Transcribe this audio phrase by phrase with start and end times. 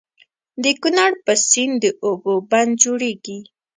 [0.63, 3.39] د کنړ په سيند د اوبو بند جوړيږي.